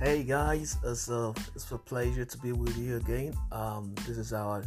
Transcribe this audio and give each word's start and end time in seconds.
Hey 0.00 0.22
guys, 0.22 0.76
it's 0.84 1.08
a, 1.08 1.34
it's 1.56 1.72
a 1.72 1.76
pleasure 1.76 2.24
to 2.24 2.38
be 2.38 2.52
with 2.52 2.78
you 2.78 2.98
again. 2.98 3.34
Um, 3.50 3.96
this 4.06 4.16
is 4.16 4.32
our 4.32 4.64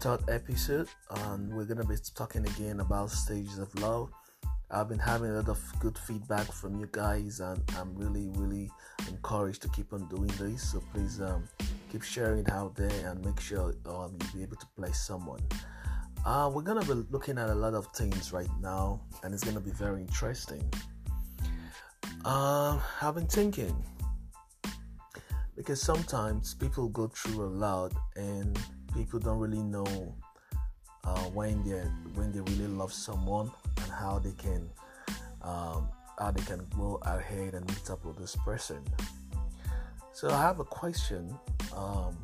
third 0.00 0.20
episode, 0.30 0.88
and 1.10 1.52
we're 1.52 1.66
gonna 1.66 1.84
be 1.84 1.96
talking 2.14 2.42
again 2.46 2.80
about 2.80 3.10
stages 3.10 3.58
of 3.58 3.74
love. 3.82 4.08
I've 4.70 4.88
been 4.88 4.98
having 4.98 5.28
a 5.28 5.34
lot 5.34 5.50
of 5.50 5.60
good 5.78 5.98
feedback 5.98 6.50
from 6.50 6.80
you 6.80 6.88
guys, 6.90 7.40
and 7.40 7.62
I'm 7.78 7.94
really, 7.96 8.28
really 8.28 8.70
encouraged 9.10 9.60
to 9.60 9.68
keep 9.68 9.92
on 9.92 10.08
doing 10.08 10.30
this. 10.38 10.72
So 10.72 10.82
please 10.94 11.20
um, 11.20 11.46
keep 11.92 12.02
sharing 12.02 12.38
it 12.38 12.50
out 12.50 12.74
there 12.76 13.10
and 13.10 13.22
make 13.22 13.38
sure 13.38 13.74
um, 13.84 14.16
you'll 14.18 14.32
be 14.36 14.42
able 14.42 14.56
to 14.56 14.66
bless 14.78 15.06
someone. 15.06 15.42
Uh, 16.24 16.50
we're 16.50 16.62
gonna 16.62 16.80
be 16.80 16.94
looking 17.10 17.36
at 17.36 17.50
a 17.50 17.54
lot 17.54 17.74
of 17.74 17.88
things 17.88 18.32
right 18.32 18.48
now, 18.62 19.02
and 19.22 19.34
it's 19.34 19.44
gonna 19.44 19.60
be 19.60 19.72
very 19.72 20.00
interesting. 20.00 20.66
Uh, 22.24 22.80
I've 23.02 23.14
been 23.16 23.26
thinking 23.26 23.76
because 25.56 25.80
sometimes 25.80 26.54
people 26.54 26.88
go 26.88 27.08
through 27.08 27.44
a 27.44 27.48
lot 27.48 27.92
and 28.14 28.58
people 28.94 29.18
don't 29.18 29.38
really 29.38 29.62
know 29.62 30.14
uh, 31.04 31.20
when 31.30 31.62
they 31.64 31.80
when 32.14 32.30
they 32.32 32.40
really 32.40 32.66
love 32.66 32.92
someone 32.92 33.50
and 33.82 33.90
how 33.90 34.18
they 34.18 34.32
can 34.32 34.68
um, 35.42 35.88
how 36.18 36.30
they 36.30 36.42
can 36.42 36.66
go 36.76 37.00
ahead 37.02 37.54
and 37.54 37.66
meet 37.68 37.90
up 37.90 38.04
with 38.04 38.18
this 38.18 38.36
person. 38.44 38.82
So 40.12 40.30
I 40.30 40.42
have 40.42 40.60
a 40.60 40.64
question. 40.64 41.34
Um, 41.74 42.16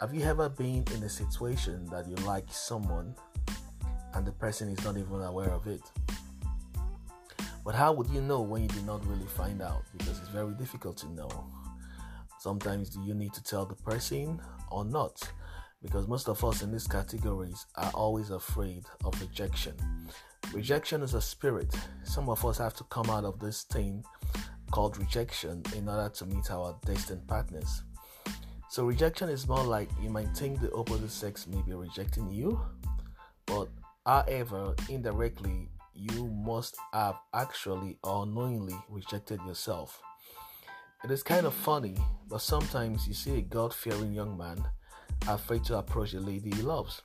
have 0.00 0.12
you 0.14 0.22
ever 0.24 0.48
been 0.48 0.84
in 0.94 1.02
a 1.04 1.08
situation 1.08 1.86
that 1.86 2.08
you 2.08 2.16
like 2.26 2.46
someone 2.50 3.14
and 4.14 4.26
the 4.26 4.32
person 4.32 4.68
is 4.68 4.84
not 4.84 4.96
even 4.96 5.22
aware 5.22 5.50
of 5.50 5.66
it? 5.66 5.82
But 7.64 7.76
how 7.76 7.92
would 7.92 8.08
you 8.08 8.20
know 8.20 8.40
when 8.40 8.62
you 8.62 8.68
did 8.68 8.84
not 8.84 9.06
really 9.06 9.26
find 9.26 9.62
out? 9.62 9.84
Because 9.96 10.18
it's 10.18 10.28
very 10.28 10.52
difficult 10.54 10.96
to 10.98 11.08
know. 11.12 11.28
Sometimes 12.42 12.90
do 12.90 13.00
you 13.04 13.14
need 13.14 13.32
to 13.34 13.44
tell 13.44 13.64
the 13.64 13.76
person 13.76 14.40
or 14.68 14.84
not? 14.84 15.22
Because 15.80 16.08
most 16.08 16.28
of 16.28 16.44
us 16.44 16.62
in 16.62 16.72
these 16.72 16.88
categories 16.88 17.66
are 17.76 17.92
always 17.94 18.30
afraid 18.30 18.82
of 19.04 19.14
rejection. 19.20 19.76
Rejection 20.52 21.02
is 21.02 21.14
a 21.14 21.20
spirit. 21.20 21.72
Some 22.02 22.28
of 22.28 22.44
us 22.44 22.58
have 22.58 22.74
to 22.74 22.84
come 22.90 23.08
out 23.10 23.22
of 23.24 23.38
this 23.38 23.62
thing 23.62 24.04
called 24.72 24.98
rejection 24.98 25.62
in 25.76 25.88
order 25.88 26.08
to 26.08 26.26
meet 26.26 26.50
our 26.50 26.76
destined 26.84 27.28
partners. 27.28 27.84
So, 28.68 28.86
rejection 28.86 29.28
is 29.28 29.46
more 29.46 29.62
like 29.62 29.88
you 30.02 30.10
might 30.10 30.36
think 30.36 30.60
the 30.60 30.72
opposite 30.72 31.12
sex 31.12 31.46
may 31.46 31.62
be 31.62 31.74
rejecting 31.74 32.28
you, 32.28 32.60
but 33.46 33.68
however, 34.04 34.74
indirectly, 34.88 35.68
you 35.94 36.26
must 36.26 36.74
have 36.92 37.14
actually 37.34 37.98
or 38.02 38.26
knowingly 38.26 38.74
rejected 38.88 39.38
yourself. 39.46 40.02
It 41.04 41.10
is 41.10 41.24
kind 41.24 41.46
of 41.46 41.54
funny, 41.54 41.96
but 42.28 42.40
sometimes 42.40 43.08
you 43.08 43.14
see 43.14 43.38
a 43.38 43.40
God 43.40 43.74
fearing 43.74 44.12
young 44.12 44.38
man 44.38 44.64
afraid 45.26 45.64
to 45.64 45.78
approach 45.78 46.14
a 46.14 46.20
lady 46.20 46.52
he 46.54 46.62
loves 46.62 47.02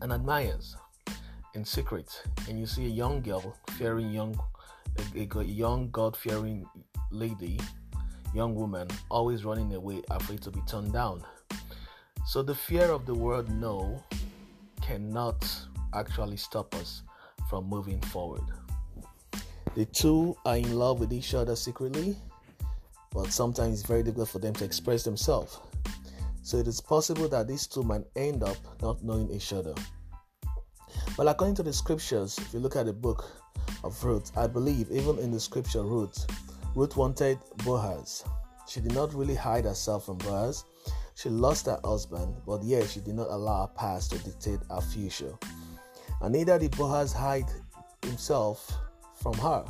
and 0.00 0.14
admires 0.14 0.74
in 1.54 1.62
secret, 1.62 2.22
and 2.48 2.58
you 2.58 2.64
see 2.64 2.86
a 2.86 2.88
young 2.88 3.20
girl 3.20 3.54
fearing 3.72 4.10
young, 4.10 4.40
a, 5.14 5.28
a 5.38 5.44
young 5.44 5.90
God 5.90 6.16
fearing 6.16 6.64
lady, 7.10 7.60
young 8.34 8.54
woman, 8.54 8.88
always 9.10 9.44
running 9.44 9.74
away, 9.74 10.00
afraid 10.08 10.40
to 10.40 10.50
be 10.50 10.62
turned 10.66 10.94
down. 10.94 11.22
So 12.24 12.42
the 12.42 12.54
fear 12.54 12.90
of 12.90 13.04
the 13.04 13.14
word 13.14 13.50
no 13.50 14.02
cannot 14.80 15.46
actually 15.92 16.38
stop 16.38 16.74
us 16.74 17.02
from 17.50 17.68
moving 17.68 18.00
forward. 18.00 18.44
The 19.74 19.84
two 19.84 20.34
are 20.46 20.56
in 20.56 20.78
love 20.78 20.98
with 20.98 21.12
each 21.12 21.34
other 21.34 21.56
secretly 21.56 22.16
but 23.16 23.32
sometimes 23.32 23.80
it's 23.80 23.88
very 23.88 24.02
difficult 24.02 24.28
for 24.28 24.40
them 24.40 24.52
to 24.52 24.64
express 24.64 25.02
themselves. 25.02 25.58
So 26.42 26.58
it 26.58 26.68
is 26.68 26.82
possible 26.82 27.28
that 27.28 27.48
these 27.48 27.66
two 27.66 27.82
might 27.82 28.02
end 28.14 28.42
up 28.42 28.58
not 28.82 29.02
knowing 29.02 29.30
each 29.30 29.54
other. 29.54 29.74
But 31.16 31.26
according 31.26 31.54
to 31.56 31.62
the 31.62 31.72
scriptures, 31.72 32.38
if 32.38 32.52
you 32.52 32.60
look 32.60 32.76
at 32.76 32.84
the 32.84 32.92
book 32.92 33.24
of 33.82 34.04
Ruth, 34.04 34.36
I 34.36 34.46
believe 34.46 34.90
even 34.90 35.18
in 35.18 35.30
the 35.30 35.40
scripture 35.40 35.82
Ruth, 35.82 36.26
Ruth 36.74 36.94
wanted 36.98 37.38
Boaz. 37.64 38.22
She 38.68 38.80
did 38.80 38.92
not 38.92 39.14
really 39.14 39.34
hide 39.34 39.64
herself 39.64 40.04
from 40.04 40.18
Boaz. 40.18 40.64
She 41.14 41.30
lost 41.30 41.64
her 41.64 41.80
husband, 41.82 42.36
but 42.46 42.62
yet 42.62 42.86
she 42.86 43.00
did 43.00 43.14
not 43.14 43.28
allow 43.30 43.62
her 43.62 43.72
past 43.74 44.12
to 44.12 44.18
dictate 44.18 44.60
her 44.68 44.82
future. 44.82 45.32
And 46.20 46.34
neither 46.34 46.58
did 46.58 46.76
Boaz 46.76 47.14
hide 47.14 47.48
himself 48.02 48.70
from 49.14 49.32
her. 49.38 49.64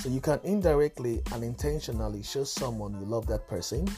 So 0.00 0.08
you 0.08 0.20
can 0.20 0.40
indirectly 0.44 1.22
and 1.32 1.42
intentionally 1.42 2.22
show 2.22 2.44
someone 2.44 2.92
you 3.00 3.04
love 3.04 3.26
that 3.26 3.48
person, 3.48 3.88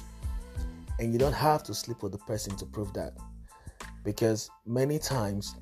and 0.98 1.12
you 1.12 1.18
don't 1.18 1.34
have 1.34 1.62
to 1.64 1.74
sleep 1.74 2.02
with 2.02 2.12
the 2.12 2.18
person 2.18 2.56
to 2.56 2.66
prove 2.66 2.92
that. 2.94 3.14
Because 4.04 4.50
many 4.66 4.98
times 4.98 5.56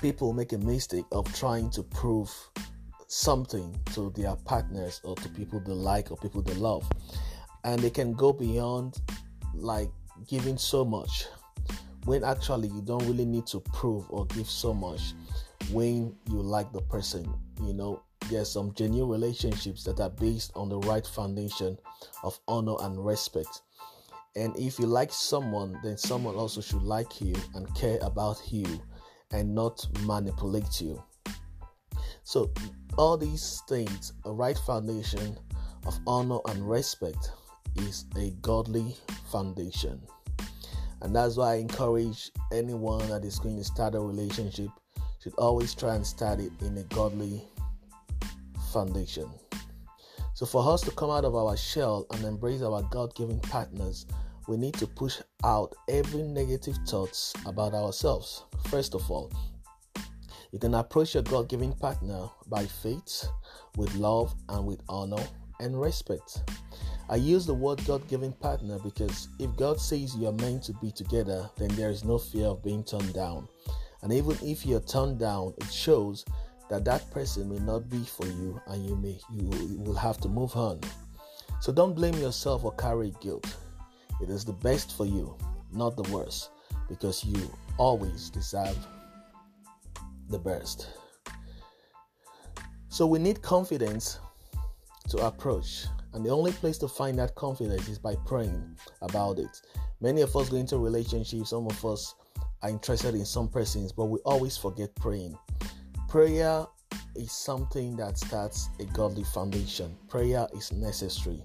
people 0.00 0.32
make 0.32 0.52
a 0.52 0.58
mistake 0.58 1.04
of 1.12 1.32
trying 1.34 1.70
to 1.70 1.82
prove 1.82 2.32
something 3.06 3.76
to 3.92 4.10
their 4.16 4.34
partners 4.36 5.00
or 5.04 5.14
to 5.16 5.28
people 5.28 5.60
they 5.60 5.72
like 5.72 6.10
or 6.10 6.16
people 6.16 6.42
they 6.42 6.54
love. 6.54 6.88
And 7.62 7.80
they 7.80 7.90
can 7.90 8.12
go 8.12 8.32
beyond 8.32 9.00
like 9.54 9.90
giving 10.28 10.58
so 10.58 10.84
much 10.84 11.26
when 12.04 12.24
actually 12.24 12.68
you 12.68 12.82
don't 12.82 13.06
really 13.06 13.24
need 13.24 13.46
to 13.46 13.60
prove 13.60 14.04
or 14.10 14.26
give 14.26 14.50
so 14.50 14.74
much 14.74 15.14
when 15.70 16.14
you 16.28 16.42
like 16.42 16.72
the 16.72 16.82
person. 16.82 17.32
You 17.62 17.72
know, 17.72 18.02
there's 18.30 18.50
some 18.50 18.72
genuine 18.74 19.10
relationships 19.10 19.84
that 19.84 20.00
are 20.00 20.10
based 20.10 20.52
on 20.54 20.68
the 20.68 20.78
right 20.80 21.06
foundation 21.06 21.78
of 22.22 22.38
honor 22.48 22.74
and 22.80 23.04
respect. 23.04 23.62
And 24.36 24.56
if 24.58 24.78
you 24.78 24.86
like 24.86 25.12
someone, 25.12 25.78
then 25.82 25.96
someone 25.96 26.34
also 26.34 26.60
should 26.60 26.82
like 26.82 27.20
you 27.20 27.34
and 27.54 27.72
care 27.74 27.98
about 28.02 28.40
you 28.50 28.66
and 29.32 29.54
not 29.54 29.86
manipulate 30.00 30.80
you. 30.80 31.02
So, 32.24 32.50
all 32.96 33.16
these 33.16 33.62
things, 33.68 34.12
a 34.24 34.32
right 34.32 34.58
foundation 34.66 35.38
of 35.86 35.98
honor 36.06 36.38
and 36.48 36.68
respect, 36.68 37.30
is 37.76 38.06
a 38.16 38.30
godly 38.40 38.96
foundation. 39.30 40.00
And 41.02 41.14
that's 41.14 41.36
why 41.36 41.52
I 41.52 41.56
encourage 41.56 42.30
anyone 42.52 43.06
that 43.08 43.24
is 43.24 43.38
going 43.38 43.58
to 43.58 43.64
start 43.64 43.94
a 43.94 44.00
relationship 44.00 44.70
should 45.22 45.34
always 45.38 45.74
try 45.74 45.94
and 45.94 46.06
start 46.06 46.40
it 46.40 46.52
in 46.60 46.78
a 46.78 46.82
godly 46.84 47.42
foundation. 48.74 49.30
So, 50.34 50.44
for 50.44 50.68
us 50.70 50.80
to 50.82 50.90
come 50.90 51.10
out 51.10 51.24
of 51.24 51.36
our 51.36 51.56
shell 51.56 52.06
and 52.10 52.24
embrace 52.24 52.60
our 52.60 52.82
God 52.90 53.14
given 53.14 53.38
partners, 53.38 54.06
we 54.48 54.56
need 54.56 54.74
to 54.74 54.86
push 54.86 55.20
out 55.44 55.72
every 55.88 56.22
negative 56.22 56.76
thoughts 56.86 57.32
about 57.46 57.72
ourselves. 57.72 58.44
First 58.66 58.94
of 58.94 59.08
all, 59.10 59.32
you 60.52 60.58
can 60.58 60.74
approach 60.74 61.14
your 61.14 61.22
God 61.22 61.48
given 61.48 61.72
partner 61.72 62.28
by 62.48 62.66
faith, 62.66 63.26
with 63.76 63.94
love, 63.94 64.34
and 64.48 64.66
with 64.66 64.80
honor 64.88 65.24
and 65.60 65.80
respect. 65.80 66.42
I 67.08 67.16
use 67.16 67.46
the 67.46 67.54
word 67.54 67.80
God 67.86 68.06
given 68.08 68.32
partner 68.32 68.78
because 68.80 69.28
if 69.38 69.54
God 69.56 69.80
says 69.80 70.16
you 70.16 70.26
are 70.26 70.32
meant 70.32 70.64
to 70.64 70.72
be 70.74 70.90
together, 70.90 71.48
then 71.58 71.68
there 71.76 71.90
is 71.90 72.04
no 72.04 72.18
fear 72.18 72.46
of 72.46 72.64
being 72.64 72.82
turned 72.82 73.14
down. 73.14 73.46
And 74.02 74.12
even 74.12 74.36
if 74.42 74.66
you're 74.66 74.80
turned 74.80 75.18
down, 75.18 75.54
it 75.58 75.72
shows 75.72 76.24
that 76.70 76.84
that 76.84 77.10
person 77.10 77.48
may 77.48 77.58
not 77.58 77.88
be 77.90 78.04
for 78.04 78.26
you 78.26 78.60
and 78.68 78.84
you 78.84 78.96
may 78.96 79.18
you, 79.30 79.78
will 79.78 79.94
have 79.94 80.18
to 80.18 80.28
move 80.28 80.54
on. 80.56 80.80
So 81.60 81.72
don't 81.72 81.94
blame 81.94 82.14
yourself 82.14 82.64
or 82.64 82.72
carry 82.72 83.12
guilt. 83.20 83.46
It 84.20 84.30
is 84.30 84.44
the 84.44 84.52
best 84.52 84.96
for 84.96 85.06
you 85.06 85.36
not 85.72 85.96
the 85.96 86.10
worst 86.12 86.50
because 86.88 87.24
you 87.24 87.50
always 87.78 88.30
deserve 88.30 88.76
the 90.28 90.38
best. 90.38 90.88
So 92.88 93.06
we 93.06 93.18
need 93.18 93.42
confidence 93.42 94.18
to 95.08 95.18
approach 95.18 95.86
and 96.12 96.24
the 96.24 96.30
only 96.30 96.52
place 96.52 96.78
to 96.78 96.88
find 96.88 97.18
that 97.18 97.34
confidence 97.34 97.88
is 97.88 97.98
by 97.98 98.14
praying 98.24 98.76
about 99.02 99.38
it. 99.38 99.60
Many 100.00 100.20
of 100.20 100.34
us 100.36 100.48
go 100.48 100.56
into 100.56 100.78
relationships 100.78 101.50
some 101.50 101.66
of 101.66 101.84
us 101.84 102.14
are 102.62 102.70
interested 102.70 103.14
in 103.14 103.24
some 103.24 103.48
persons 103.48 103.92
but 103.92 104.06
we 104.06 104.20
always 104.20 104.56
forget 104.56 104.94
praying 104.94 105.36
prayer 106.14 106.64
is 107.16 107.32
something 107.32 107.96
that 107.96 108.16
starts 108.16 108.68
a 108.78 108.84
godly 108.84 109.24
foundation. 109.24 109.96
Prayer 110.08 110.46
is 110.56 110.70
necessary. 110.70 111.42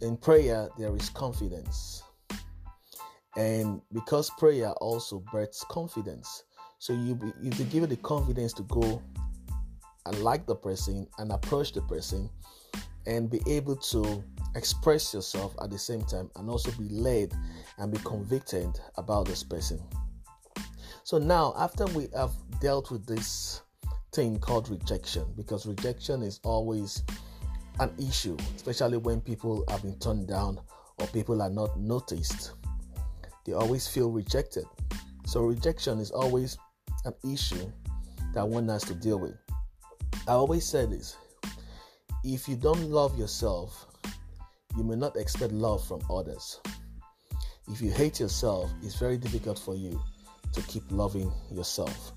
In 0.00 0.16
prayer, 0.16 0.68
there 0.76 0.96
is 0.96 1.08
confidence. 1.10 2.02
And 3.36 3.80
because 3.92 4.28
prayer 4.30 4.72
also 4.80 5.22
births 5.30 5.64
confidence, 5.70 6.42
so 6.80 6.94
you 6.94 7.14
be, 7.14 7.30
given 7.66 7.88
the 7.88 7.96
confidence 7.98 8.52
to 8.54 8.64
go 8.64 9.00
and 10.04 10.18
like 10.18 10.46
the 10.46 10.56
person 10.56 11.06
and 11.18 11.30
approach 11.30 11.72
the 11.72 11.82
person 11.82 12.28
and 13.06 13.30
be 13.30 13.40
able 13.46 13.76
to 13.76 14.24
express 14.56 15.14
yourself 15.14 15.54
at 15.62 15.70
the 15.70 15.78
same 15.78 16.02
time 16.02 16.28
and 16.34 16.50
also 16.50 16.72
be 16.72 16.88
led 16.88 17.32
and 17.78 17.92
be 17.92 17.98
convicted 17.98 18.80
about 18.96 19.26
this 19.26 19.44
person. 19.44 19.80
So 21.04 21.18
now, 21.18 21.54
after 21.56 21.86
we 21.86 22.08
have 22.14 22.32
dealt 22.60 22.90
with 22.90 23.06
this 23.06 23.62
thing 24.12 24.38
called 24.38 24.68
rejection, 24.68 25.24
because 25.36 25.66
rejection 25.66 26.22
is 26.22 26.40
always 26.44 27.02
an 27.78 27.92
issue, 27.98 28.36
especially 28.54 28.98
when 28.98 29.20
people 29.20 29.64
have 29.68 29.82
been 29.82 29.98
turned 29.98 30.28
down 30.28 30.60
or 30.98 31.06
people 31.08 31.40
are 31.40 31.50
not 31.50 31.78
noticed. 31.78 32.52
They 33.46 33.52
always 33.54 33.86
feel 33.86 34.10
rejected. 34.10 34.64
So, 35.24 35.42
rejection 35.44 35.98
is 35.98 36.10
always 36.10 36.58
an 37.04 37.14
issue 37.24 37.70
that 38.34 38.46
one 38.46 38.68
has 38.68 38.84
to 38.84 38.94
deal 38.94 39.18
with. 39.18 39.36
I 40.28 40.32
always 40.32 40.66
say 40.66 40.86
this 40.86 41.16
if 42.22 42.46
you 42.46 42.56
don't 42.56 42.90
love 42.90 43.18
yourself, 43.18 43.86
you 44.76 44.84
may 44.84 44.96
not 44.96 45.16
expect 45.16 45.52
love 45.52 45.86
from 45.86 46.00
others. 46.10 46.60
If 47.68 47.80
you 47.80 47.90
hate 47.90 48.20
yourself, 48.20 48.70
it's 48.82 48.96
very 48.96 49.16
difficult 49.16 49.58
for 49.58 49.74
you 49.74 50.00
to 50.52 50.62
keep 50.62 50.82
loving 50.90 51.32
yourself. 51.50 52.12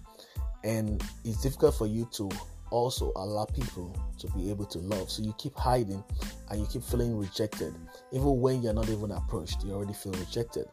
And 0.64 1.04
it's 1.26 1.42
difficult 1.42 1.76
for 1.76 1.88
you 1.88 2.08
to 2.14 2.30
also 2.72 3.12
allow 3.16 3.46
people 3.46 3.96
to 4.18 4.28
be 4.32 4.50
able 4.50 4.66
to 4.66 4.80
love. 4.80 5.12
So 5.12 5.22
you 5.22 5.34
keep 5.38 5.56
hiding 5.56 6.04
and 6.50 6.60
you 6.60 6.66
keep 6.66 6.84
feeling 6.84 7.18
rejected. 7.18 7.74
Even 8.12 8.40
when 8.42 8.64
you're 8.64 8.74
not 8.74 8.90
even 8.90 9.12
approached, 9.12 9.64
you 9.64 9.74
already 9.74 9.94
feel 9.94 10.14
rejected. 10.14 10.66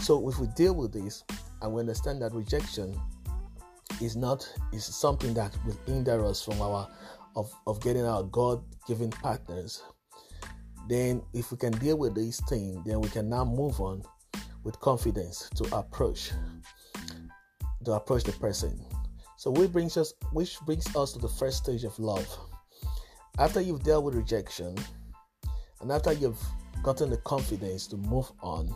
So 0.00 0.28
if 0.28 0.38
we 0.38 0.46
deal 0.56 0.74
with 0.74 0.92
this 0.92 1.24
and 1.60 1.72
we 1.72 1.80
understand 1.80 2.22
that 2.22 2.32
rejection 2.32 2.98
is 4.00 4.16
not 4.16 4.48
is 4.72 4.84
something 4.84 5.34
that 5.34 5.56
will 5.66 5.76
hinder 5.86 6.24
us 6.24 6.42
from 6.42 6.60
our 6.62 6.88
of, 7.36 7.52
of 7.66 7.80
getting 7.82 8.04
our 8.04 8.22
God-given 8.22 9.10
partners, 9.10 9.82
then 10.88 11.22
if 11.34 11.50
we 11.50 11.58
can 11.58 11.72
deal 11.72 11.98
with 11.98 12.14
this 12.14 12.40
thing, 12.48 12.82
then 12.86 13.00
we 13.00 13.08
can 13.08 13.28
now 13.28 13.44
move 13.44 13.80
on 13.80 14.02
with 14.64 14.80
confidence 14.80 15.50
to 15.56 15.64
approach 15.76 16.32
to 17.88 17.94
approach 17.94 18.22
the 18.22 18.32
person. 18.32 18.78
So 19.38 19.50
which 19.50 19.72
brings 19.72 19.96
us 19.96 20.12
which 20.32 20.60
brings 20.66 20.94
us 20.94 21.12
to 21.12 21.18
the 21.18 21.28
first 21.28 21.56
stage 21.64 21.84
of 21.84 21.98
love. 21.98 22.28
After 23.38 23.62
you've 23.62 23.82
dealt 23.82 24.04
with 24.04 24.14
rejection 24.14 24.76
and 25.80 25.90
after 25.90 26.12
you've 26.12 26.42
gotten 26.82 27.08
the 27.08 27.16
confidence 27.18 27.86
to 27.86 27.96
move 27.96 28.30
on, 28.42 28.74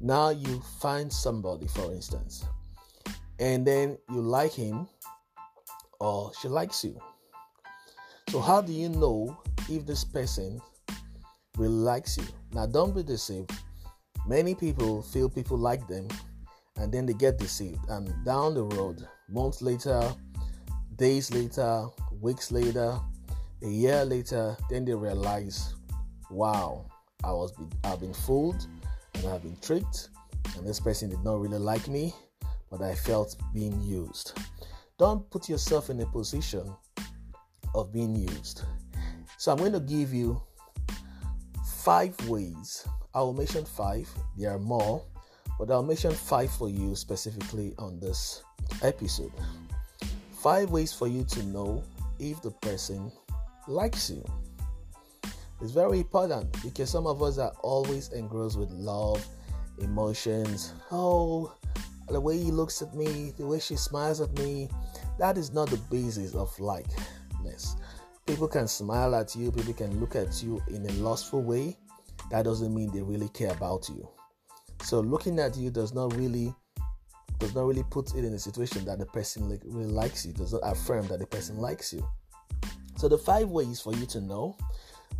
now 0.00 0.30
you 0.30 0.60
find 0.80 1.12
somebody, 1.12 1.68
for 1.68 1.92
instance, 1.92 2.44
and 3.38 3.64
then 3.64 3.96
you 4.10 4.20
like 4.20 4.52
him 4.52 4.88
or 6.00 6.32
she 6.40 6.48
likes 6.48 6.82
you. 6.82 6.98
So, 8.30 8.40
how 8.40 8.62
do 8.62 8.72
you 8.72 8.88
know 8.88 9.38
if 9.70 9.86
this 9.86 10.02
person 10.02 10.60
really 11.56 11.72
likes 11.72 12.16
you? 12.16 12.24
Now, 12.52 12.66
don't 12.66 12.96
be 12.96 13.04
deceived. 13.04 13.52
Many 14.26 14.56
people 14.56 15.02
feel 15.02 15.28
people 15.28 15.56
like 15.56 15.86
them 15.86 16.08
and 16.76 16.92
then 16.92 17.06
they 17.06 17.14
get 17.14 17.38
deceived, 17.38 17.78
and 17.88 18.12
down 18.24 18.54
the 18.54 18.64
road, 18.64 19.06
months 19.28 19.62
later, 19.62 20.02
days 20.96 21.32
later, 21.32 21.86
weeks 22.20 22.50
later, 22.50 22.98
a 23.62 23.68
year 23.68 24.04
later, 24.04 24.56
then 24.70 24.84
they 24.84 24.94
realize, 24.94 25.74
wow, 26.30 26.84
I 27.22 27.32
was 27.32 27.52
I've 27.84 28.00
been 28.00 28.12
fooled 28.12 28.66
and 29.14 29.26
I've 29.28 29.42
been 29.42 29.56
tricked, 29.62 30.10
and 30.56 30.66
this 30.66 30.80
person 30.80 31.08
did 31.10 31.24
not 31.24 31.40
really 31.40 31.58
like 31.58 31.88
me, 31.88 32.12
but 32.70 32.82
I 32.82 32.94
felt 32.94 33.36
being 33.52 33.80
used. 33.80 34.38
Don't 34.98 35.28
put 35.30 35.48
yourself 35.48 35.90
in 35.90 36.00
a 36.00 36.06
position 36.06 36.72
of 37.74 37.92
being 37.92 38.14
used. 38.14 38.62
So 39.38 39.52
I'm 39.52 39.58
going 39.58 39.72
to 39.72 39.80
give 39.80 40.12
you 40.12 40.40
five 41.82 42.14
ways. 42.28 42.86
I 43.14 43.20
will 43.20 43.32
mention 43.32 43.64
five. 43.64 44.08
There 44.36 44.50
are 44.50 44.58
more, 44.58 45.04
but 45.58 45.70
I'll 45.70 45.82
mention 45.82 46.12
five 46.12 46.50
for 46.50 46.68
you 46.68 46.94
specifically 46.96 47.74
on 47.78 48.00
this 48.00 48.42
episode. 48.82 49.32
Five 50.32 50.70
ways 50.70 50.92
for 50.92 51.08
you 51.08 51.24
to 51.24 51.42
know 51.44 51.82
if 52.18 52.42
the 52.42 52.50
person 52.50 53.10
likes 53.66 54.10
you. 54.10 54.24
It's 55.60 55.72
very 55.72 55.98
important 55.98 56.52
because 56.62 56.90
some 56.90 57.06
of 57.06 57.22
us 57.22 57.38
are 57.38 57.52
always 57.62 58.10
engrossed 58.12 58.58
with 58.58 58.70
love, 58.70 59.24
emotions. 59.78 60.74
Oh, 60.90 61.54
the 62.08 62.20
way 62.20 62.36
he 62.36 62.50
looks 62.50 62.82
at 62.82 62.94
me, 62.94 63.32
the 63.38 63.46
way 63.46 63.60
she 63.60 63.76
smiles 63.76 64.20
at 64.20 64.36
me, 64.38 64.68
that 65.18 65.38
is 65.38 65.52
not 65.52 65.70
the 65.70 65.78
basis 65.90 66.34
of 66.34 66.58
likeness. 66.58 67.76
People 68.26 68.48
can 68.48 68.68
smile 68.68 69.14
at 69.14 69.34
you, 69.36 69.52
people 69.52 69.74
can 69.74 70.00
look 70.00 70.16
at 70.16 70.42
you 70.42 70.62
in 70.68 70.84
a 70.86 70.92
lustful 70.94 71.42
way. 71.42 71.76
That 72.30 72.44
doesn't 72.44 72.74
mean 72.74 72.90
they 72.92 73.02
really 73.02 73.28
care 73.28 73.52
about 73.52 73.88
you. 73.88 74.08
So 74.84 75.00
looking 75.00 75.38
at 75.38 75.56
you 75.56 75.70
does 75.70 75.94
not 75.94 76.14
really 76.14 76.54
does 77.38 77.54
not 77.54 77.66
really 77.66 77.84
put 77.90 78.14
it 78.14 78.24
in 78.24 78.32
a 78.34 78.38
situation 78.38 78.84
that 78.84 78.98
the 78.98 79.06
person 79.06 79.48
really 79.64 79.90
likes 79.90 80.24
you, 80.24 80.32
does 80.32 80.52
not 80.52 80.62
affirm 80.62 81.06
that 81.08 81.18
the 81.18 81.26
person 81.26 81.56
likes 81.56 81.92
you. 81.92 82.06
So 82.96 83.08
the 83.08 83.18
five 83.18 83.48
ways 83.48 83.80
for 83.80 83.92
you 83.94 84.06
to 84.06 84.20
know, 84.20 84.56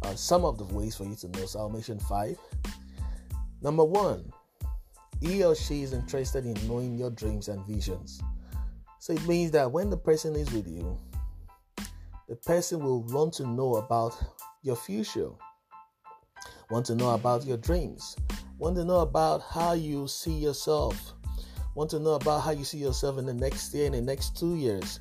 uh, 0.03 0.15
some 0.15 0.45
of 0.45 0.59
the 0.59 0.65
ways 0.65 0.95
for 0.95 1.05
you 1.05 1.17
to 1.17 1.29
know. 1.29 1.47
So 1.47 1.61
I'll 1.61 1.71
mention 1.71 1.99
five. 1.99 2.39
Number 3.63 3.85
one, 3.85 4.31
he 5.21 5.43
or 5.43 5.55
she 5.55 5.83
is 5.83 5.93
interested 5.93 6.45
in 6.45 6.55
knowing 6.69 6.97
your 6.97 7.11
dreams 7.11 7.49
and 7.49 7.65
visions. 7.67 8.21
So 9.01 9.15
it 9.15 9.27
means 9.27 9.51
that 9.53 9.71
when 9.71 9.91
the 9.91 9.97
person 9.97 10.37
is 10.37 10.53
with 10.53 10.69
you, 10.69 10.99
the 12.29 12.37
person 12.37 12.81
will 12.81 13.03
want 13.03 13.33
to 13.35 13.47
know 13.47 13.77
about 13.77 14.15
your 14.63 14.77
future, 14.77 15.31
want 16.71 16.87
to 16.87 16.95
know 16.95 17.11
about 17.11 17.45
your 17.45 17.57
dreams, 17.57 18.17
want 18.59 18.77
to 18.77 18.85
know 18.85 19.01
about 19.01 19.43
how 19.43 19.73
you 19.73 20.07
see 20.09 20.33
yourself, 20.35 21.15
want 21.75 21.91
to 21.91 21.99
know 21.99 22.15
about 22.15 22.41
how 22.41 22.51
you 22.53 22.65
see 22.65 22.79
yourself 22.79 23.19
in 23.19 23.27
the 23.27 23.35
next 23.35 23.75
year, 23.75 23.87
in 23.87 23.93
the 23.93 24.01
next 24.01 24.37
two 24.37 24.57
years. 24.57 25.01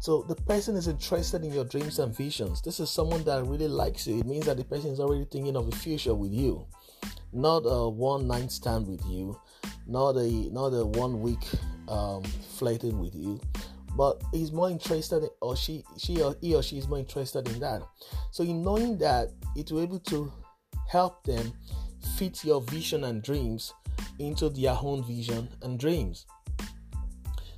So 0.00 0.22
the 0.22 0.34
person 0.34 0.76
is 0.76 0.88
interested 0.88 1.44
in 1.44 1.52
your 1.52 1.64
dreams 1.64 2.00
and 2.00 2.14
visions. 2.14 2.60
This 2.60 2.80
is 2.80 2.90
someone 2.90 3.22
that 3.24 3.44
really 3.44 3.68
likes 3.68 4.06
you. 4.06 4.18
It 4.18 4.26
means 4.26 4.46
that 4.46 4.56
the 4.56 4.64
person 4.64 4.90
is 4.90 4.98
already 4.98 5.26
thinking 5.30 5.56
of 5.56 5.68
a 5.68 5.76
future 5.76 6.14
with 6.14 6.32
you, 6.32 6.66
not 7.32 7.60
a 7.60 7.88
one 7.88 8.26
night 8.26 8.50
stand 8.50 8.88
with 8.88 9.04
you, 9.06 9.40
not 9.86 10.16
a 10.16 10.28
not 10.52 10.68
a 10.68 10.84
one 10.84 11.20
week 11.20 11.44
um, 11.88 12.22
flirting 12.56 12.98
with 12.98 13.14
you, 13.14 13.40
but 13.96 14.20
he's 14.32 14.50
more 14.50 14.70
interested 14.70 15.22
in, 15.22 15.30
or 15.40 15.56
she 15.56 15.84
she 15.98 16.20
or 16.20 16.34
he 16.40 16.54
or 16.54 16.62
she 16.62 16.78
is 16.78 16.88
more 16.88 16.98
interested 16.98 17.46
in 17.48 17.60
that. 17.60 17.82
So 18.32 18.42
in 18.42 18.62
knowing 18.62 18.98
that, 18.98 19.28
it 19.54 19.70
will 19.70 19.80
be 19.80 19.84
able 19.84 20.00
to 20.00 20.32
help 20.88 21.22
them 21.24 21.52
fit 22.16 22.44
your 22.44 22.60
vision 22.62 23.04
and 23.04 23.22
dreams 23.22 23.72
into 24.18 24.48
their 24.48 24.76
own 24.80 25.04
vision 25.04 25.48
and 25.62 25.78
dreams. 25.78 26.26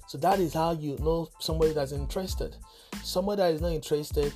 So 0.07 0.19
that 0.19 0.39
is 0.39 0.55
how 0.55 0.73
you 0.73 0.97
know 1.01 1.29
somebody 1.41 1.73
that's 1.73 1.93
interested. 1.93 2.57
Somebody 3.03 3.43
that 3.43 3.55
is 3.55 3.61
not 3.61 3.73
interested 3.73 4.33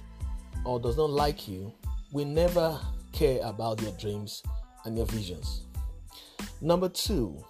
or 0.65 0.81
does 0.81 0.97
not 0.97 1.11
like 1.11 1.47
you 1.47 1.73
will 2.13 2.27
never 2.27 2.79
care 3.13 3.41
about 3.43 3.81
your 3.83 3.93
dreams 3.93 4.43
and 4.85 4.97
your 4.97 5.07
visions. 5.07 5.63
Number 6.61 6.89
two, 6.89 7.45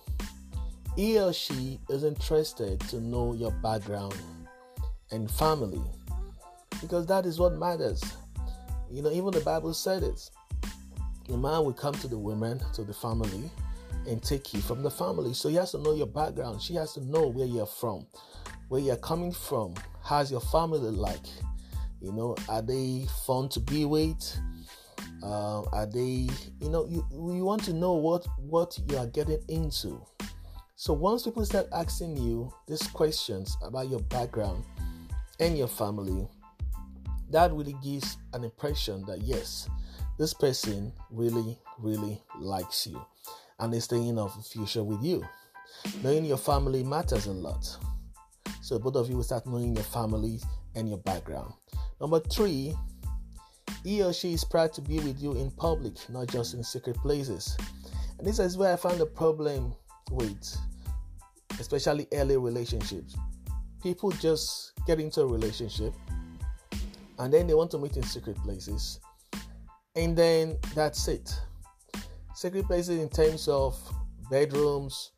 he 0.97 1.19
or 1.19 1.33
she 1.33 1.79
is 1.89 2.05
interested 2.05 2.81
to 2.81 3.01
know 3.01 3.33
your 3.33 3.53
background 3.53 4.17
and 5.11 5.31
family 5.31 5.83
because 6.81 7.07
that 7.07 7.25
is 7.25 7.39
what 7.39 7.55
matters. 7.55 8.03
You 8.91 9.03
know, 9.03 9.11
even 9.11 9.31
the 9.31 9.41
Bible 9.41 9.75
said 9.75 10.03
it. 10.03 10.31
The 11.29 11.37
man 11.37 11.65
will 11.65 11.75
come 11.75 11.95
to 11.95 12.09
the 12.09 12.19
women, 12.19 12.61
to 12.73 12.83
the 12.83 12.95
family, 12.95 13.51
and 14.07 14.23
take 14.23 14.55
you 14.55 14.61
from 14.61 14.83
the 14.83 14.91
family. 14.91 15.35
So 15.35 15.49
he 15.49 15.57
has 15.57 15.73
to 15.73 15.79
know 15.79 15.95
your 15.95 16.07
background. 16.07 16.63
She 16.63 16.75
has 16.75 16.95
to 16.95 17.05
know 17.05 17.29
where 17.29 17.47
you're 17.47 17.67
from, 17.67 18.07
where 18.69 18.81
you're 18.81 18.97
coming 18.97 19.33
from. 19.33 19.75
How's 20.03 20.31
your 20.31 20.41
family 20.41 20.91
like? 20.91 21.27
You 22.01 22.13
know, 22.13 22.37
are 22.49 22.63
they 22.63 23.07
fun 23.27 23.49
to 23.51 23.61
be 23.61 23.85
with? 23.85 24.39
Uh, 25.23 25.63
are 25.73 25.87
they, 25.87 26.29
you 26.61 26.69
know, 26.71 26.87
you, 26.87 27.05
you 27.11 27.45
want 27.45 27.65
to 27.65 27.73
know 27.73 27.95
what 27.95 28.27
what 28.39 28.79
you 28.89 28.97
are 28.97 29.07
getting 29.07 29.43
into. 29.49 30.01
So 30.77 30.93
once 30.93 31.25
people 31.25 31.45
start 31.45 31.67
asking 31.73 32.17
you 32.17 32.53
these 32.69 32.87
questions 32.87 33.57
about 33.63 33.91
your 33.91 34.01
background 34.01 34.65
and 35.41 35.59
your 35.59 35.67
family, 35.67 36.29
that 37.31 37.53
really 37.53 37.77
gives 37.83 38.17
an 38.33 38.45
impression 38.45 39.05
that 39.07 39.21
yes, 39.23 39.69
this 40.19 40.35
person 40.35 40.93
really, 41.11 41.59
really 41.79 42.21
likes 42.39 42.87
you 42.87 43.01
and 43.61 43.73
is 43.75 43.87
thinking 43.87 44.19
of 44.19 44.35
future 44.47 44.83
with 44.83 45.03
you. 45.03 45.25
Knowing 46.03 46.25
your 46.25 46.37
family 46.37 46.83
matters 46.83 47.27
a 47.27 47.33
lot. 47.33 47.77
So 48.61 48.79
both 48.79 48.97
of 48.97 49.09
you 49.09 49.17
will 49.17 49.23
start 49.23 49.47
knowing 49.47 49.75
your 49.75 49.85
family 49.85 50.41
and 50.75 50.89
your 50.89 50.99
background. 50.99 51.53
Number 52.01 52.21
three, 52.21 52.75
he 53.85 54.03
or 54.03 54.13
she 54.13 54.35
is 54.35 54.45
proud 54.45 54.73
to 54.75 54.81
be 54.81 54.99
with 54.99 55.21
you 55.21 55.33
in 55.33 55.51
public, 55.53 55.95
not 56.11 56.29
just 56.29 56.55
in 56.55 56.65
secret 56.65 56.97
places. 56.97 57.57
And 58.19 58.27
this 58.27 58.39
is 58.39 58.57
where 58.57 58.73
I 58.73 58.77
found 58.77 58.99
the 58.99 59.07
problem 59.07 59.75
with, 60.11 60.59
especially 61.61 62.09
early 62.13 62.37
relationships. 62.37 63.17
People 63.83 64.11
just 64.11 64.73
get 64.87 64.99
into 64.99 65.21
a 65.21 65.27
relationship 65.27 65.95
and 67.19 67.33
then 67.33 67.47
they 67.47 67.55
want 67.55 67.71
to 67.73 67.79
meet 67.79 67.97
in 67.97 68.03
secret 68.03 68.37
places, 68.39 69.01
and 69.99 70.17
then 70.17 70.57
that's 70.75 71.09
it 71.09 71.39
secret 72.35 72.67
places 72.67 73.01
in 73.01 73.09
terms 73.09 73.49
of 73.49 73.77
bedrooms, 74.31 75.11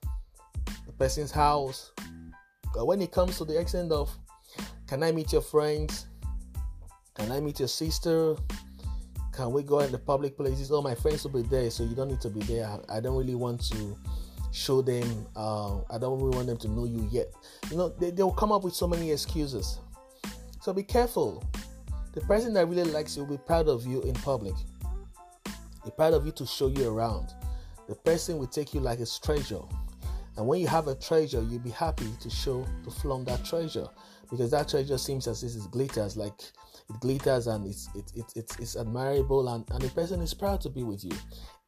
the 0.86 0.92
person's 0.98 1.30
house. 1.30 1.92
But 2.74 2.86
when 2.86 3.02
it 3.02 3.12
comes 3.12 3.36
to 3.36 3.44
the 3.44 3.60
extent 3.60 3.92
of, 3.92 4.10
can 4.86 5.02
I 5.02 5.12
meet 5.12 5.30
your 5.30 5.42
friends? 5.42 6.06
Can 7.14 7.30
I 7.30 7.40
meet 7.40 7.58
your 7.58 7.68
sister? 7.68 8.36
can 9.40 9.52
we 9.52 9.62
go 9.62 9.80
in 9.80 9.90
the 9.90 9.98
public 9.98 10.36
places? 10.36 10.70
Oh, 10.70 10.82
my 10.82 10.94
friends 10.94 11.24
will 11.24 11.42
be 11.42 11.48
there, 11.48 11.70
so 11.70 11.82
you 11.82 11.94
don't 11.94 12.08
need 12.08 12.20
to 12.20 12.28
be 12.28 12.40
there. 12.40 12.68
I 12.90 13.00
don't 13.00 13.16
really 13.16 13.34
want 13.34 13.62
to 13.70 13.96
show 14.52 14.82
them. 14.82 15.26
Uh, 15.34 15.78
I 15.90 15.96
don't 15.98 16.20
really 16.20 16.36
want 16.36 16.46
them 16.46 16.58
to 16.58 16.68
know 16.68 16.84
you 16.84 17.08
yet. 17.10 17.32
You 17.70 17.78
know, 17.78 17.88
they, 17.88 18.10
they'll 18.10 18.32
come 18.32 18.52
up 18.52 18.64
with 18.64 18.74
so 18.74 18.86
many 18.86 19.10
excuses. 19.10 19.78
So 20.60 20.74
be 20.74 20.82
careful. 20.82 21.42
The 22.12 22.20
person 22.22 22.52
that 22.54 22.66
really 22.66 22.84
likes 22.90 23.16
you 23.16 23.24
will 23.24 23.36
be 23.36 23.42
proud 23.42 23.66
of 23.66 23.86
you 23.86 24.02
in 24.02 24.12
public. 24.14 24.54
Be 25.84 25.90
part 25.90 26.14
of 26.14 26.26
you 26.26 26.32
to 26.32 26.46
show 26.46 26.68
you 26.68 26.88
around. 26.88 27.32
The 27.88 27.94
person 27.94 28.38
will 28.38 28.46
take 28.46 28.74
you 28.74 28.80
like 28.80 29.00
a 29.00 29.06
treasure. 29.06 29.62
And 30.36 30.46
when 30.46 30.60
you 30.60 30.68
have 30.68 30.88
a 30.88 30.94
treasure, 30.94 31.42
you'll 31.42 31.60
be 31.60 31.70
happy 31.70 32.08
to 32.20 32.30
show, 32.30 32.66
to 32.84 32.90
flaunt 32.90 33.26
that 33.26 33.44
treasure. 33.44 33.86
Because 34.30 34.50
that 34.52 34.68
treasure 34.68 34.96
seems 34.96 35.26
as 35.26 35.42
if 35.42 35.56
it 35.56 35.70
glitters, 35.70 36.16
like 36.16 36.34
it 36.88 37.00
glitters 37.00 37.46
and 37.46 37.66
it's, 37.66 37.88
it, 37.94 38.12
it, 38.14 38.24
it's, 38.36 38.58
it's 38.58 38.76
admirable, 38.76 39.48
and, 39.48 39.64
and 39.70 39.82
the 39.82 39.88
person 39.88 40.20
is 40.20 40.32
proud 40.32 40.60
to 40.60 40.70
be 40.70 40.82
with 40.82 41.04
you. 41.04 41.10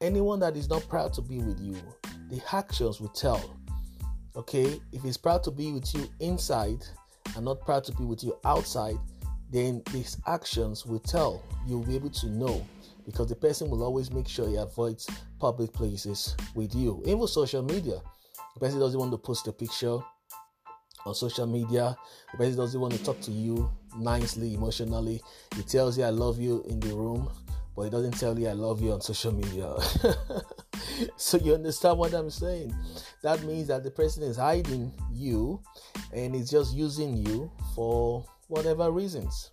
Anyone 0.00 0.38
that 0.40 0.57
is 0.57 0.71
not 0.71 0.88
proud 0.88 1.12
to 1.14 1.23
be 1.23 1.38
with 1.38 1.59
you, 1.61 1.76
the 2.31 2.40
actions 2.52 3.00
will 3.00 3.09
tell. 3.09 3.57
Okay, 4.37 4.81
if 4.92 5.02
he's 5.02 5.16
proud 5.16 5.42
to 5.42 5.50
be 5.50 5.73
with 5.73 5.92
you 5.92 6.09
inside 6.21 6.85
and 7.37 7.45
not 7.45 7.61
proud 7.61 7.85
to 7.85 7.92
be 7.92 8.04
with 8.04 8.23
you 8.23 8.38
outside, 8.45 8.97
then 9.50 9.83
these 9.92 10.16
actions 10.26 10.87
will 10.87 11.00
tell. 11.00 11.42
You'll 11.66 11.85
be 11.85 11.95
able 11.97 12.11
to 12.11 12.28
know 12.28 12.64
because 13.04 13.28
the 13.28 13.37
person 13.37 13.71
will 13.71 13.82
always 13.82 14.11
make 14.11 14.28
sure 14.28 14.49
he 14.49 14.56
avoids 14.56 15.09
public 15.38 15.73
places 15.73 16.37
with 16.54 16.75
you. 16.75 17.02
Even 17.06 17.26
social 17.26 17.62
media, 17.62 18.00
the 18.54 18.61
person 18.61 18.78
doesn't 18.78 18.99
want 18.99 19.12
to 19.12 19.18
post 19.18 19.47
a 19.49 19.52
picture 19.52 19.99
on 21.04 21.14
social 21.14 21.47
media. 21.47 21.97
The 22.32 22.38
person 22.38 22.56
doesn't 22.56 22.80
want 22.80 22.94
to 22.94 23.02
talk 23.02 23.21
to 23.23 23.30
you 23.30 23.71
nicely, 23.97 24.54
emotionally. 24.54 25.21
He 25.56 25.62
tells 25.62 25.99
you, 25.99 26.04
I 26.04 26.11
love 26.11 26.38
you 26.38 26.64
in 26.68 26.80
the 26.80 26.94
room, 26.94 27.30
but 27.76 27.82
he 27.82 27.90
doesn't 27.90 28.18
tell 28.18 28.38
you, 28.38 28.49
I 28.49 28.52
love 28.52 28.80
you 28.80 28.92
on 28.92 29.00
social 29.00 29.32
media. 29.32 29.75
so 31.16 31.38
you 31.38 31.54
understand 31.54 31.99
what 31.99 32.12
I'm 32.14 32.30
saying? 32.30 32.75
That 33.23 33.42
means 33.44 33.68
that 33.68 33.82
the 33.82 33.90
person 33.90 34.23
is 34.23 34.37
hiding 34.37 34.92
you 35.12 35.61
and 36.12 36.35
is 36.35 36.50
just 36.50 36.75
using 36.75 37.16
you 37.16 37.50
for 37.75 38.25
whatever 38.49 38.90
reasons. 38.90 39.50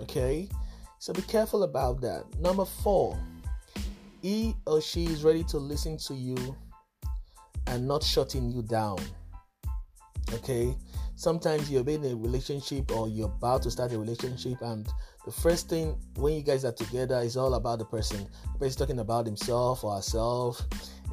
Okay? 0.00 0.48
So 1.00 1.14
be 1.14 1.22
careful 1.22 1.62
about 1.62 2.02
that. 2.02 2.26
Number 2.40 2.66
four, 2.66 3.18
he 4.20 4.54
or 4.66 4.82
she 4.82 5.06
is 5.06 5.24
ready 5.24 5.42
to 5.44 5.56
listen 5.56 5.96
to 5.96 6.12
you 6.12 6.54
and 7.66 7.88
not 7.88 8.04
shutting 8.04 8.50
you 8.50 8.60
down. 8.62 8.98
Okay? 10.34 10.76
Sometimes 11.16 11.70
you're 11.70 11.88
in 11.88 12.04
a 12.04 12.14
relationship 12.14 12.94
or 12.94 13.08
you're 13.08 13.28
about 13.28 13.62
to 13.62 13.70
start 13.70 13.92
a 13.92 13.98
relationship, 13.98 14.60
and 14.60 14.86
the 15.24 15.32
first 15.32 15.70
thing 15.70 15.96
when 16.16 16.34
you 16.34 16.42
guys 16.42 16.66
are 16.66 16.72
together 16.72 17.18
is 17.20 17.34
all 17.34 17.54
about 17.54 17.78
the 17.78 17.86
person. 17.86 18.26
The 18.52 18.58
person 18.58 18.78
talking 18.78 19.00
about 19.00 19.24
himself 19.24 19.82
or 19.82 19.96
herself 19.96 20.60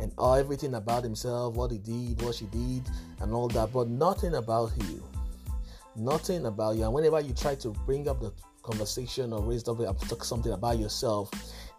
and 0.01 0.12
all 0.17 0.36
everything 0.36 0.74
about 0.74 1.06
himself, 1.06 1.56
what 1.56 1.72
he 1.72 1.77
did, 1.77 2.22
what 2.24 2.36
she 2.36 2.46
did, 2.48 2.84
and 3.22 3.34
all 3.34 3.48
that, 3.50 3.72
but 3.72 3.88
nothing 3.88 4.36
about 4.36 4.72
you. 4.89 5.01
Nothing 5.96 6.46
about 6.46 6.75
you. 6.75 6.84
And 6.84 6.94
whenever 6.94 7.22
you 7.22 7.34
try 7.34 7.56
to 7.56 7.70
bring 7.86 8.10
up 8.10 8.20
the 8.20 8.34
conversation 8.67 9.33
or 9.33 9.41
raised 9.41 9.69
up 9.69 9.79
and 9.79 10.00
talk 10.09 10.24
something 10.24 10.51
about 10.51 10.77
yourself, 10.77 11.31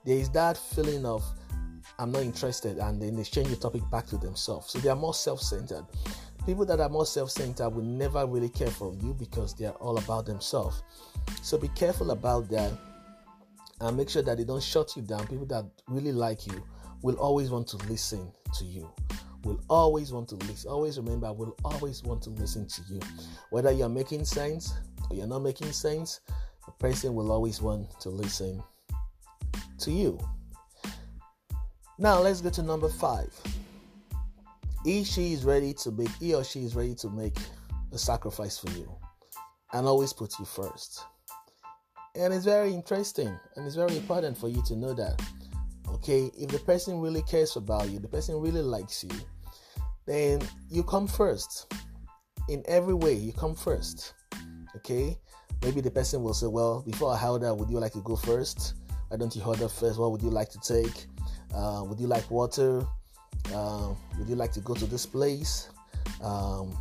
there 0.05 0.17
is 0.17 0.31
that 0.31 0.57
feeling 0.57 1.05
of 1.05 1.23
I'm 1.99 2.13
not 2.13 2.23
interested, 2.23 2.79
and 2.79 3.03
then 3.03 3.17
they 3.17 3.25
change 3.25 3.49
the 3.49 3.57
topic 3.57 3.83
back 3.91 4.07
to 4.07 4.17
themselves. 4.19 4.71
So 4.71 4.79
they 4.79 4.89
are 4.89 4.97
more 4.97 5.15
self-centered. 5.15 5.85
People 6.47 6.65
that 6.67 6.81
are 6.81 6.89
more 6.89 7.07
self-centered 7.07 7.71
will 7.71 7.83
never 7.83 8.25
really 8.27 8.49
care 8.49 8.71
for 8.71 8.95
you 9.03 9.15
because 9.15 9.55
they 9.55 9.67
are 9.67 9.75
all 9.75 9.99
about 9.99 10.25
themselves. 10.27 10.83
So 11.43 11.59
be 11.59 11.69
careful 11.69 12.13
about 12.13 12.49
that 12.51 12.73
and 13.81 13.97
make 13.97 14.09
sure 14.09 14.23
that 14.23 14.39
they 14.39 14.45
don't 14.45 14.63
shut 14.63 14.97
you 14.97 15.03
down. 15.03 15.27
People 15.27 15.47
that 15.47 15.65
really 15.89 16.13
like 16.13 16.47
you 16.47 16.63
will 17.03 17.17
always 17.17 17.51
want 17.51 17.67
to 17.69 17.77
listen 17.89 18.33
to 18.59 18.65
you. 18.65 18.89
Will 19.45 19.61
always 19.69 20.13
want 20.13 20.29
to 20.29 20.37
listen. 20.37 20.71
Always 20.71 20.99
remember, 20.99 21.33
will 21.33 21.57
always 21.65 22.03
want 22.03 22.23
to 22.23 22.31
listen 22.31 22.67
to 22.67 22.83
you. 22.89 23.01
Whether 23.51 23.73
you're 23.73 23.89
making 23.89 24.25
sense 24.25 24.75
or 25.11 25.17
you're 25.17 25.27
not 25.27 25.43
making 25.43 25.73
sense, 25.73 26.21
person 26.79 27.15
will 27.15 27.33
always 27.33 27.61
want 27.61 27.99
to 28.01 28.09
listen 28.09 28.63
to 29.79 29.91
you. 29.91 30.19
Now 31.99 32.21
let's 32.21 32.41
go 32.41 32.51
to 32.51 32.63
number 32.63 32.89
five. 32.89 33.33
He 34.85 35.05
she 35.05 35.33
is 35.33 35.45
ready 35.45 35.75
to 35.75 35.91
make 35.91 36.11
he 36.21 36.35
or 36.35 36.45
she 36.45 36.65
is 36.65 36.75
ready 36.75 36.95
to 36.97 37.11
make 37.11 37.37
a 37.93 37.99
sacrifice 37.99 38.59
for 38.59 38.71
you 38.71 38.91
and 39.73 39.87
always 39.87 40.13
put 40.13 40.39
you 40.39 40.45
first. 40.45 41.05
And 42.15 42.33
it's 42.33 42.45
very 42.45 42.73
interesting 42.73 43.37
and 43.57 43.67
it's 43.67 43.77
very 43.77 43.97
important 43.97 44.37
for 44.37 44.49
you 44.49 44.63
to 44.67 44.77
know 44.77 44.95
that 44.95 45.21
Okay, 45.95 46.31
if 46.39 46.51
the 46.51 46.59
person 46.59 47.01
really 47.01 47.23
cares 47.23 47.57
about 47.57 47.89
you, 47.89 47.99
the 47.99 48.09
person 48.09 48.37
really 48.41 48.63
likes 48.63 49.03
you, 49.03 49.11
then 50.07 50.41
you 50.71 50.83
come 50.83 51.07
first. 51.07 51.73
In 52.49 52.63
every 52.67 52.95
way, 52.95 53.15
you 53.15 53.33
come 53.33 53.55
first. 53.55 54.15
Okay, 54.77 55.19
maybe 55.63 55.81
the 55.81 55.91
person 55.91 56.23
will 56.23 56.35
say, 56.35 56.47
Well, 56.47 56.83
before 56.83 57.13
I 57.13 57.29
order, 57.29 57.55
would 57.55 57.71
you 57.71 57.79
like 57.79 57.93
to 57.93 58.01
go 58.01 58.17
first? 58.17 58.75
Why 59.09 59.17
don't 59.17 59.35
you 59.35 59.43
hold 59.43 59.57
order 59.57 59.69
first? 59.69 59.99
What 59.99 60.13
would 60.13 60.23
you 60.23 60.31
like 60.31 60.51
to 60.51 60.61
take? 60.61 61.07
Uh, 61.55 61.85
would 61.87 61.99
you 61.99 62.07
like 62.07 62.31
water? 62.31 62.87
Uh, 63.55 63.95
would 64.19 64.29
you 64.29 64.37
like 64.37 64.53
to 64.53 64.61
go 64.61 64.75
to 64.75 64.87
this 64.87 65.07
place? 65.07 65.71
Um, 66.23 66.77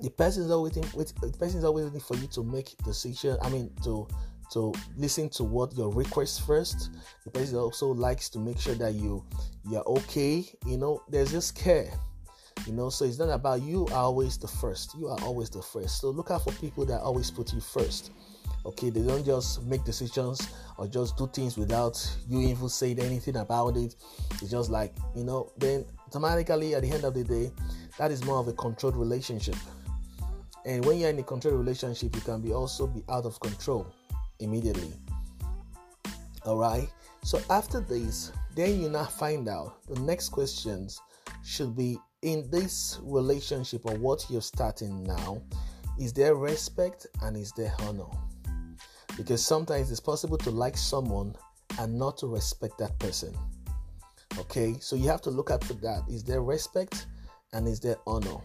the 0.00 0.10
person 0.10 0.44
is 0.44 0.50
always 0.50 0.76
waiting. 0.76 0.90
The 1.20 1.38
person 1.38 1.58
is 1.58 1.64
always 1.64 1.86
waiting 1.86 2.00
for 2.00 2.16
you 2.16 2.26
to 2.28 2.42
make 2.42 2.76
decision. 2.84 3.38
I 3.40 3.48
mean, 3.48 3.70
to 3.84 4.06
to 4.52 4.72
listen 4.96 5.28
to 5.30 5.44
what 5.44 5.74
your 5.76 5.90
request 5.92 6.46
first. 6.46 6.90
The 7.24 7.30
person 7.30 7.56
also 7.56 7.88
likes 7.88 8.28
to 8.30 8.38
make 8.38 8.58
sure 8.58 8.74
that 8.74 8.94
you 8.94 9.24
you're 9.68 9.86
okay. 9.86 10.44
You 10.66 10.76
know, 10.76 11.02
there's 11.08 11.32
just 11.32 11.56
care. 11.56 11.90
You 12.66 12.72
know, 12.72 12.88
so 12.88 13.04
it's 13.04 13.18
not 13.18 13.28
about 13.28 13.62
you 13.62 13.86
are 13.88 14.02
always 14.02 14.38
the 14.38 14.48
first. 14.48 14.94
You 14.98 15.08
are 15.08 15.18
always 15.22 15.50
the 15.50 15.60
first. 15.60 16.00
So 16.00 16.10
look 16.10 16.30
out 16.30 16.44
for 16.44 16.52
people 16.52 16.86
that 16.86 17.00
always 17.00 17.30
put 17.30 17.52
you 17.52 17.60
first. 17.60 18.10
Okay, 18.64 18.88
they 18.88 19.02
don't 19.02 19.24
just 19.24 19.62
make 19.64 19.84
decisions 19.84 20.48
or 20.78 20.86
just 20.86 21.18
do 21.18 21.26
things 21.26 21.58
without 21.58 22.00
you 22.26 22.40
even 22.40 22.68
saying 22.70 22.98
anything 22.98 23.36
about 23.36 23.76
it. 23.76 23.94
It's 24.40 24.50
just 24.50 24.70
like, 24.70 24.94
you 25.14 25.24
know, 25.24 25.52
then 25.58 25.84
automatically 26.06 26.74
at 26.74 26.82
the 26.82 26.90
end 26.90 27.04
of 27.04 27.12
the 27.12 27.24
day, 27.24 27.52
that 27.98 28.10
is 28.10 28.24
more 28.24 28.38
of 28.38 28.48
a 28.48 28.54
controlled 28.54 28.96
relationship. 28.96 29.56
And 30.64 30.82
when 30.86 30.98
you're 30.98 31.10
in 31.10 31.18
a 31.18 31.22
controlled 31.22 31.58
relationship, 31.58 32.14
you 32.14 32.22
can 32.22 32.40
be 32.40 32.54
also 32.54 32.86
be 32.86 33.02
out 33.10 33.26
of 33.26 33.38
control 33.40 33.86
immediately. 34.40 34.94
All 36.46 36.56
right. 36.56 36.88
So 37.22 37.40
after 37.50 37.80
this, 37.80 38.32
then 38.54 38.80
you 38.80 38.88
now 38.88 39.04
find 39.04 39.48
out 39.48 39.86
the 39.86 40.00
next 40.00 40.30
questions 40.30 41.00
should 41.42 41.76
be 41.76 41.98
in 42.24 42.48
this 42.50 42.98
relationship 43.02 43.82
or 43.84 43.94
what 43.96 44.24
you're 44.28 44.42
starting 44.42 45.04
now. 45.04 45.40
Is 46.00 46.12
there 46.12 46.34
respect 46.34 47.06
and 47.22 47.36
is 47.36 47.52
there 47.52 47.72
honor? 47.80 48.08
Because 49.16 49.44
sometimes 49.44 49.90
it's 49.90 50.00
possible 50.00 50.38
to 50.38 50.50
like 50.50 50.76
someone 50.76 51.36
and 51.78 51.96
not 51.96 52.16
to 52.18 52.26
respect 52.26 52.78
that 52.78 52.98
person. 52.98 53.36
Okay, 54.38 54.74
so 54.80 54.96
you 54.96 55.08
have 55.08 55.20
to 55.22 55.30
look 55.30 55.50
out 55.50 55.62
for 55.62 55.74
that. 55.74 56.02
Is 56.08 56.24
there 56.24 56.42
respect 56.42 57.06
and 57.52 57.68
is 57.68 57.78
there 57.78 57.96
honor? 58.06 58.38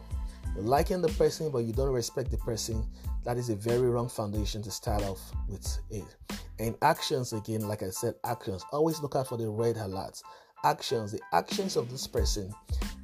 You're 0.55 0.65
liking 0.65 1.01
the 1.01 1.09
person, 1.09 1.49
but 1.49 1.59
you 1.59 1.73
don't 1.73 1.93
respect 1.93 2.29
the 2.31 2.37
person, 2.37 2.85
that 3.23 3.37
is 3.37 3.49
a 3.49 3.55
very 3.55 3.89
wrong 3.89 4.09
foundation 4.09 4.61
to 4.63 4.71
start 4.71 5.03
off 5.03 5.19
with 5.47 5.79
it. 5.89 6.15
And 6.59 6.75
actions, 6.81 7.33
again, 7.33 7.61
like 7.61 7.81
I 7.81 7.89
said, 7.89 8.15
actions. 8.25 8.63
Always 8.71 8.99
look 9.01 9.15
out 9.15 9.27
for 9.27 9.37
the 9.37 9.49
red 9.49 9.77
alerts. 9.77 10.21
Actions, 10.63 11.11
the 11.11 11.21
actions 11.33 11.75
of 11.75 11.89
this 11.89 12.07
person 12.07 12.53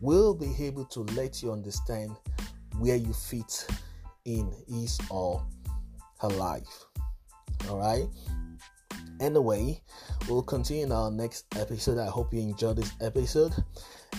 will 0.02 0.34
be 0.34 0.54
able 0.60 0.86
to 0.86 1.02
let 1.14 1.42
you 1.42 1.52
understand 1.52 2.12
where 2.80 2.96
you 2.96 3.14
fit 3.14 3.68
in 4.26 4.52
his 4.68 5.00
or 5.10 5.46
her 6.20 6.30
life. 6.30 6.86
All 7.70 7.80
right. 7.80 8.06
Anyway, 9.22 9.82
we'll 10.28 10.44
continue 10.44 10.84
in 10.84 10.92
our 10.92 11.10
next 11.10 11.46
episode. 11.58 11.98
I 11.98 12.08
hope 12.08 12.34
you 12.34 12.42
enjoyed 12.42 12.76
this 12.76 12.92
episode 13.00 13.54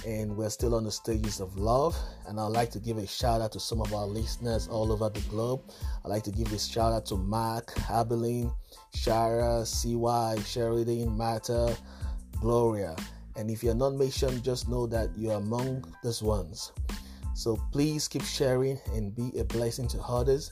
and 0.07 0.35
we're 0.37 0.49
still 0.49 0.75
on 0.75 0.85
the 0.85 0.91
stages 0.91 1.41
of 1.41 1.57
love. 1.59 1.97
And 2.27 2.41
I'd 2.41 2.47
like 2.47 2.71
to 2.71 2.79
give 2.79 2.97
a 2.97 3.07
shout 3.07 3.43
out 3.43 3.53
to 3.53 3.61
some 3.61 3.81
of 3.81 3.93
our 3.93 4.07
listeners 4.07 4.69
all 4.69 4.91
over 4.93 5.11
the 5.11 5.21
globe. 5.29 5.61
I'd 6.05 6.09
like 6.09 6.23
to 6.25 6.33
give 6.33 6.51
a 6.53 6.59
shout 6.59 6.93
out 6.93 7.05
to 7.07 7.17
Mark, 7.17 7.75
Abilene, 7.91 8.51
Shara, 8.97 9.67
CY, 9.67 10.43
Sheridan, 10.45 11.17
Marta, 11.17 11.77
Gloria. 12.41 12.97
And 13.37 13.51
if 13.51 13.63
you're 13.63 13.75
not 13.75 13.95
mentioned, 13.95 14.43
just 14.43 14.69
know 14.69 14.87
that 14.87 15.11
you're 15.17 15.35
among 15.35 15.85
those 16.03 16.23
ones. 16.23 16.73
So 17.35 17.57
please 17.71 18.09
keep 18.09 18.25
sharing 18.25 18.79
and 18.95 19.15
be 19.15 19.39
a 19.39 19.45
blessing 19.45 19.89
to 19.89 20.01
others. 20.01 20.51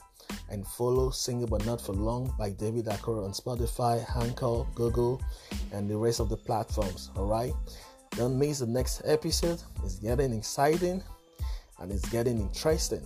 And 0.49 0.65
follow 0.65 1.09
Single 1.11 1.47
But 1.47 1.65
Not 1.65 1.81
For 1.81 1.93
Long 1.93 2.33
by 2.37 2.51
David 2.51 2.85
Akora 2.85 3.25
on 3.25 3.31
Spotify, 3.31 4.05
Anchor, 4.23 4.63
Google, 4.75 5.21
and 5.71 5.89
the 5.89 5.97
rest 5.97 6.19
of 6.19 6.29
the 6.29 6.37
platforms. 6.37 7.11
All 7.15 7.25
right. 7.25 7.53
Don't 8.11 8.37
miss 8.39 8.59
the 8.59 8.67
next 8.67 9.01
episode. 9.05 9.61
It's 9.83 9.99
getting 9.99 10.33
exciting 10.33 11.03
and 11.79 11.91
it's 11.91 12.07
getting 12.09 12.39
interesting. 12.39 13.05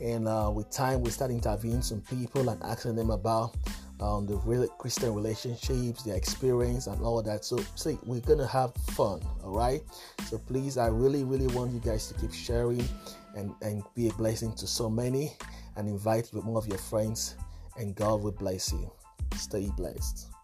And 0.00 0.28
uh, 0.28 0.50
with 0.54 0.70
time, 0.70 1.02
we 1.02 1.10
start 1.10 1.30
interviewing 1.30 1.82
some 1.82 2.00
people 2.02 2.48
and 2.48 2.62
asking 2.62 2.96
them 2.96 3.10
about 3.10 3.54
um, 4.00 4.26
the 4.26 4.36
real 4.38 4.66
Christian 4.68 5.14
relationships, 5.14 6.02
their 6.02 6.16
experience, 6.16 6.86
and 6.86 7.00
all 7.02 7.22
that. 7.22 7.44
So, 7.44 7.58
see, 7.74 7.98
we're 8.04 8.20
gonna 8.20 8.46
have 8.46 8.74
fun, 8.74 9.20
all 9.42 9.52
right? 9.52 9.82
So, 10.28 10.38
please, 10.38 10.76
I 10.76 10.88
really, 10.88 11.24
really 11.24 11.46
want 11.48 11.72
you 11.72 11.80
guys 11.80 12.08
to 12.08 12.14
keep 12.14 12.32
sharing 12.32 12.86
and, 13.34 13.54
and 13.62 13.82
be 13.94 14.08
a 14.08 14.12
blessing 14.14 14.52
to 14.54 14.66
so 14.66 14.90
many 14.90 15.36
and 15.76 15.88
invite 15.88 16.30
with 16.32 16.44
more 16.44 16.58
of 16.58 16.66
your 16.66 16.78
friends, 16.78 17.36
and 17.76 17.94
God 17.94 18.22
will 18.22 18.32
bless 18.32 18.72
you. 18.72 18.90
Stay 19.36 19.70
blessed. 19.76 20.35